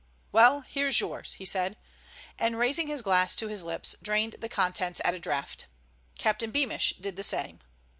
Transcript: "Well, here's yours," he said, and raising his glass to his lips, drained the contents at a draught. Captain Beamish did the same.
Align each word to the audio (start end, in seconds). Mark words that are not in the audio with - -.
"Well, 0.31 0.61
here's 0.61 0.99
yours," 0.99 1.33
he 1.33 1.45
said, 1.45 1.77
and 2.39 2.57
raising 2.57 2.87
his 2.87 3.03
glass 3.03 3.35
to 3.35 3.49
his 3.49 3.61
lips, 3.61 3.95
drained 4.01 4.37
the 4.39 4.49
contents 4.49 4.99
at 5.05 5.13
a 5.13 5.19
draught. 5.19 5.67
Captain 6.17 6.49
Beamish 6.49 6.95
did 6.99 7.17
the 7.17 7.23
same. 7.23 7.59